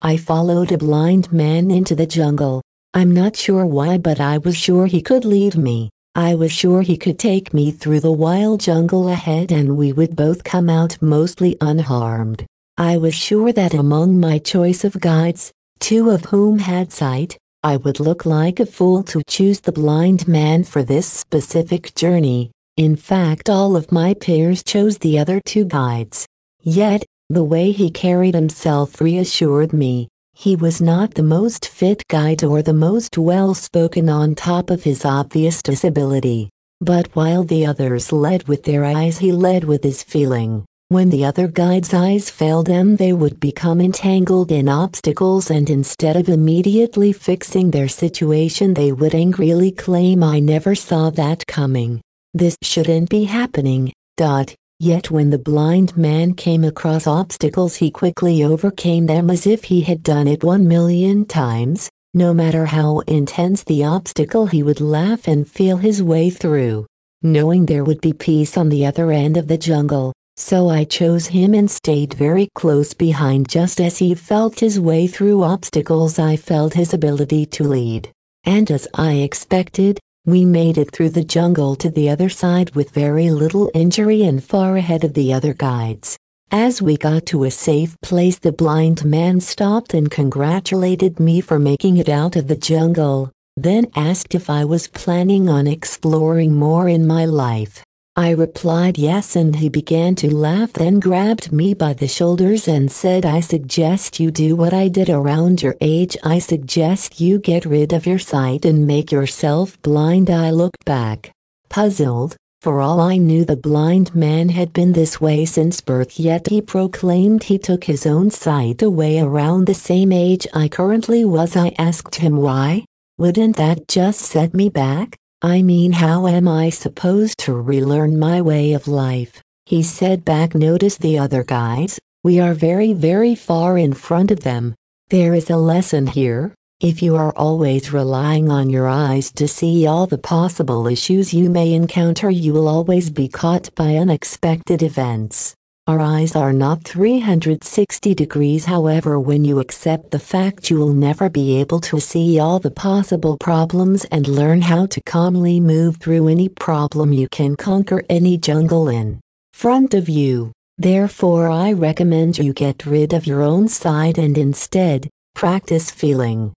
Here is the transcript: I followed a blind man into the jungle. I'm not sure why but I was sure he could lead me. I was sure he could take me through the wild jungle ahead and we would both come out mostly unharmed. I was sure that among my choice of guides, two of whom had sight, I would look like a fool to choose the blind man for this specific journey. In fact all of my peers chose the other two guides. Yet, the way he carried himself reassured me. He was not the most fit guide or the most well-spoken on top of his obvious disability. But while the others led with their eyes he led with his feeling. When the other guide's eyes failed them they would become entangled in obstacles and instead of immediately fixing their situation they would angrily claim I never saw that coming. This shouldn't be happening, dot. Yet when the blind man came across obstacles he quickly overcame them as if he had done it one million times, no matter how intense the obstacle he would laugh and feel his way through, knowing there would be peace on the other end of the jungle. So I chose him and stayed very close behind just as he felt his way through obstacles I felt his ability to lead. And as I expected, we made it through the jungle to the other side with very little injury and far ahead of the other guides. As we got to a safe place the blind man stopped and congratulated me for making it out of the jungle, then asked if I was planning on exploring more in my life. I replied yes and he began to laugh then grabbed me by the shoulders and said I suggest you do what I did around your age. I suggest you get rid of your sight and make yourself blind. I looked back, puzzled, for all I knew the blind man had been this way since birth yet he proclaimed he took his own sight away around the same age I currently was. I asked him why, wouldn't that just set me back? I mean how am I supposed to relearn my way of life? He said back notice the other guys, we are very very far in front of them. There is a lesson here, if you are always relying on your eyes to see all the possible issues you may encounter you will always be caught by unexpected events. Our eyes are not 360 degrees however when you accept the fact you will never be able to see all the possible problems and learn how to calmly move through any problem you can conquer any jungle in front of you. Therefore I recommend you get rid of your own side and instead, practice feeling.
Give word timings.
I 0.00 0.16
followed 0.16 0.72
a 0.72 0.78
blind 0.78 1.32
man 1.32 1.70
into 1.70 1.94
the 1.94 2.06
jungle. 2.06 2.62
I'm 2.94 3.12
not 3.12 3.36
sure 3.36 3.66
why 3.66 3.98
but 3.98 4.20
I 4.20 4.38
was 4.38 4.56
sure 4.56 4.86
he 4.86 5.02
could 5.02 5.24
lead 5.24 5.56
me. 5.56 5.90
I 6.14 6.34
was 6.34 6.50
sure 6.50 6.82
he 6.82 6.96
could 6.96 7.18
take 7.18 7.52
me 7.52 7.72
through 7.72 8.00
the 8.00 8.12
wild 8.12 8.60
jungle 8.60 9.08
ahead 9.08 9.52
and 9.52 9.76
we 9.76 9.92
would 9.92 10.16
both 10.16 10.44
come 10.44 10.70
out 10.70 10.96
mostly 11.02 11.56
unharmed. 11.60 12.46
I 12.78 12.96
was 12.96 13.14
sure 13.14 13.52
that 13.52 13.74
among 13.74 14.18
my 14.20 14.38
choice 14.38 14.84
of 14.84 15.00
guides, 15.00 15.52
two 15.80 16.10
of 16.10 16.24
whom 16.26 16.60
had 16.60 16.92
sight, 16.92 17.36
I 17.62 17.76
would 17.76 17.98
look 17.98 18.24
like 18.24 18.60
a 18.60 18.66
fool 18.66 19.02
to 19.02 19.22
choose 19.28 19.60
the 19.60 19.72
blind 19.72 20.28
man 20.28 20.64
for 20.64 20.84
this 20.84 21.06
specific 21.06 21.94
journey. 21.94 22.50
In 22.78 22.94
fact 22.94 23.50
all 23.50 23.74
of 23.74 23.90
my 23.90 24.14
peers 24.14 24.62
chose 24.62 24.98
the 24.98 25.18
other 25.18 25.40
two 25.44 25.64
guides. 25.64 26.24
Yet, 26.62 27.04
the 27.28 27.42
way 27.42 27.72
he 27.72 27.90
carried 27.90 28.36
himself 28.36 29.00
reassured 29.00 29.72
me. 29.72 30.06
He 30.34 30.54
was 30.54 30.80
not 30.80 31.12
the 31.14 31.24
most 31.24 31.66
fit 31.66 32.04
guide 32.06 32.44
or 32.44 32.62
the 32.62 32.72
most 32.72 33.18
well-spoken 33.18 34.08
on 34.08 34.36
top 34.36 34.70
of 34.70 34.84
his 34.84 35.04
obvious 35.04 35.60
disability. 35.60 36.50
But 36.80 37.08
while 37.16 37.42
the 37.42 37.66
others 37.66 38.12
led 38.12 38.46
with 38.46 38.62
their 38.62 38.84
eyes 38.84 39.18
he 39.18 39.32
led 39.32 39.64
with 39.64 39.82
his 39.82 40.04
feeling. 40.04 40.64
When 40.88 41.10
the 41.10 41.24
other 41.24 41.48
guide's 41.48 41.92
eyes 41.92 42.30
failed 42.30 42.68
them 42.68 42.94
they 42.94 43.12
would 43.12 43.40
become 43.40 43.80
entangled 43.80 44.52
in 44.52 44.68
obstacles 44.68 45.50
and 45.50 45.68
instead 45.68 46.14
of 46.14 46.28
immediately 46.28 47.12
fixing 47.12 47.72
their 47.72 47.88
situation 47.88 48.74
they 48.74 48.92
would 48.92 49.16
angrily 49.16 49.72
claim 49.72 50.22
I 50.22 50.38
never 50.38 50.76
saw 50.76 51.10
that 51.10 51.44
coming. 51.48 52.02
This 52.34 52.56
shouldn't 52.62 53.08
be 53.08 53.24
happening, 53.24 53.92
dot. 54.16 54.54
Yet 54.80 55.10
when 55.10 55.30
the 55.30 55.38
blind 55.38 55.96
man 55.96 56.34
came 56.34 56.62
across 56.62 57.06
obstacles 57.06 57.74
he 57.76 57.90
quickly 57.90 58.44
overcame 58.44 59.06
them 59.06 59.28
as 59.28 59.46
if 59.46 59.64
he 59.64 59.80
had 59.80 60.04
done 60.04 60.28
it 60.28 60.44
one 60.44 60.68
million 60.68 61.24
times, 61.24 61.90
no 62.14 62.32
matter 62.32 62.66
how 62.66 63.00
intense 63.00 63.64
the 63.64 63.82
obstacle 63.82 64.46
he 64.46 64.62
would 64.62 64.80
laugh 64.80 65.26
and 65.26 65.48
feel 65.48 65.78
his 65.78 66.00
way 66.02 66.30
through, 66.30 66.86
knowing 67.22 67.66
there 67.66 67.82
would 67.82 68.00
be 68.00 68.12
peace 68.12 68.56
on 68.56 68.68
the 68.68 68.86
other 68.86 69.10
end 69.10 69.36
of 69.36 69.48
the 69.48 69.58
jungle. 69.58 70.12
So 70.36 70.68
I 70.68 70.84
chose 70.84 71.26
him 71.26 71.54
and 71.54 71.68
stayed 71.68 72.14
very 72.14 72.48
close 72.54 72.94
behind 72.94 73.48
just 73.48 73.80
as 73.80 73.98
he 73.98 74.14
felt 74.14 74.60
his 74.60 74.78
way 74.78 75.08
through 75.08 75.42
obstacles 75.42 76.20
I 76.20 76.36
felt 76.36 76.74
his 76.74 76.94
ability 76.94 77.46
to 77.46 77.64
lead. 77.64 78.12
And 78.44 78.70
as 78.70 78.86
I 78.94 79.14
expected, 79.14 79.98
we 80.30 80.44
made 80.44 80.78
it 80.78 80.90
through 80.90 81.10
the 81.10 81.24
jungle 81.24 81.74
to 81.76 81.90
the 81.90 82.10
other 82.10 82.28
side 82.28 82.74
with 82.74 82.90
very 82.90 83.30
little 83.30 83.70
injury 83.74 84.22
and 84.22 84.42
far 84.42 84.76
ahead 84.76 85.04
of 85.04 85.14
the 85.14 85.32
other 85.32 85.54
guides. 85.54 86.18
As 86.50 86.80
we 86.80 86.96
got 86.96 87.26
to 87.26 87.44
a 87.44 87.50
safe 87.50 87.94
place 88.00 88.38
the 88.38 88.52
blind 88.52 89.04
man 89.04 89.40
stopped 89.40 89.94
and 89.94 90.10
congratulated 90.10 91.20
me 91.20 91.40
for 91.40 91.58
making 91.58 91.98
it 91.98 92.08
out 92.08 92.36
of 92.36 92.46
the 92.46 92.56
jungle, 92.56 93.30
then 93.56 93.86
asked 93.96 94.34
if 94.34 94.48
I 94.48 94.64
was 94.64 94.88
planning 94.88 95.48
on 95.48 95.66
exploring 95.66 96.54
more 96.54 96.88
in 96.88 97.06
my 97.06 97.24
life. 97.24 97.84
I 98.18 98.30
replied 98.30 98.98
yes 98.98 99.36
and 99.36 99.54
he 99.54 99.68
began 99.68 100.16
to 100.16 100.34
laugh 100.34 100.72
then 100.72 100.98
grabbed 100.98 101.52
me 101.52 101.72
by 101.72 101.92
the 101.92 102.08
shoulders 102.08 102.66
and 102.66 102.90
said 102.90 103.24
I 103.24 103.38
suggest 103.38 104.18
you 104.18 104.32
do 104.32 104.56
what 104.56 104.74
I 104.74 104.88
did 104.88 105.08
around 105.08 105.62
your 105.62 105.76
age. 105.80 106.16
I 106.24 106.40
suggest 106.40 107.20
you 107.20 107.38
get 107.38 107.64
rid 107.64 107.92
of 107.92 108.06
your 108.06 108.18
sight 108.18 108.64
and 108.64 108.88
make 108.88 109.12
yourself 109.12 109.80
blind. 109.82 110.30
I 110.30 110.50
looked 110.50 110.84
back, 110.84 111.30
puzzled, 111.68 112.34
for 112.60 112.80
all 112.80 112.98
I 113.00 113.18
knew 113.18 113.44
the 113.44 113.54
blind 113.56 114.12
man 114.16 114.48
had 114.48 114.72
been 114.72 114.94
this 114.94 115.20
way 115.20 115.44
since 115.44 115.80
birth 115.80 116.18
yet 116.18 116.48
he 116.48 116.60
proclaimed 116.60 117.44
he 117.44 117.56
took 117.56 117.84
his 117.84 118.04
own 118.04 118.32
sight 118.32 118.82
away 118.82 119.20
around 119.20 119.66
the 119.66 119.74
same 119.74 120.10
age 120.10 120.44
I 120.52 120.66
currently 120.66 121.24
was. 121.24 121.54
I 121.54 121.72
asked 121.78 122.16
him 122.16 122.38
why, 122.38 122.84
wouldn't 123.16 123.54
that 123.58 123.86
just 123.86 124.22
set 124.22 124.54
me 124.54 124.70
back? 124.70 125.16
I 125.42 125.62
mean 125.62 125.92
how 125.92 126.26
am 126.26 126.48
I 126.48 126.68
supposed 126.70 127.38
to 127.38 127.54
relearn 127.54 128.18
my 128.18 128.42
way 128.42 128.72
of 128.72 128.88
life? 128.88 129.40
He 129.66 129.84
said 129.84 130.24
back 130.24 130.52
notice 130.52 130.96
the 130.96 131.16
other 131.16 131.44
guys, 131.44 131.96
we 132.24 132.40
are 132.40 132.54
very 132.54 132.92
very 132.92 133.36
far 133.36 133.78
in 133.78 133.92
front 133.92 134.32
of 134.32 134.40
them. 134.40 134.74
There 135.10 135.34
is 135.34 135.48
a 135.48 135.56
lesson 135.56 136.08
here, 136.08 136.54
if 136.80 137.02
you 137.02 137.14
are 137.14 137.32
always 137.36 137.92
relying 137.92 138.50
on 138.50 138.68
your 138.68 138.88
eyes 138.88 139.30
to 139.32 139.46
see 139.46 139.86
all 139.86 140.08
the 140.08 140.18
possible 140.18 140.88
issues 140.88 141.32
you 141.32 141.48
may 141.50 141.72
encounter 141.72 142.30
you 142.30 142.52
will 142.52 142.66
always 142.66 143.08
be 143.08 143.28
caught 143.28 143.72
by 143.76 143.94
unexpected 143.94 144.82
events. 144.82 145.54
Our 145.88 146.00
eyes 146.00 146.36
are 146.36 146.52
not 146.52 146.84
360 146.84 148.14
degrees 148.14 148.66
however 148.66 149.18
when 149.18 149.42
you 149.42 149.58
accept 149.58 150.10
the 150.10 150.18
fact 150.18 150.68
you 150.68 150.76
will 150.76 150.92
never 150.92 151.30
be 151.30 151.58
able 151.60 151.80
to 151.80 151.98
see 151.98 152.38
all 152.38 152.58
the 152.58 152.70
possible 152.70 153.38
problems 153.38 154.04
and 154.12 154.28
learn 154.28 154.60
how 154.60 154.84
to 154.84 155.00
calmly 155.06 155.60
move 155.60 155.96
through 155.96 156.28
any 156.28 156.50
problem 156.50 157.14
you 157.14 157.26
can 157.30 157.56
conquer 157.56 158.04
any 158.10 158.36
jungle 158.36 158.90
in 158.90 159.18
front 159.54 159.94
of 159.94 160.10
you. 160.10 160.52
Therefore 160.76 161.48
I 161.48 161.72
recommend 161.72 162.36
you 162.36 162.52
get 162.52 162.84
rid 162.84 163.14
of 163.14 163.26
your 163.26 163.40
own 163.40 163.66
side 163.66 164.18
and 164.18 164.36
instead, 164.36 165.08
practice 165.34 165.90
feeling. 165.90 166.52